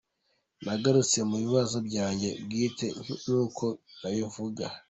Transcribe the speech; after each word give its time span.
Nagarutse 0.63 1.17
mu 1.29 1.35
bibazo 1.43 1.77
byanjye 1.87 2.29
bwite 2.43 2.85
ni 2.99 3.15
ko 3.57 3.67
navuga. 3.99 4.65